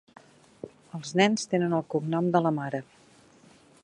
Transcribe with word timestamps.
Els 0.99 1.11
nens 1.21 1.45
tenen 1.51 1.75
el 1.81 1.85
cognom 1.95 2.31
de 2.37 2.41
la 2.47 2.53
mare. 2.59 2.81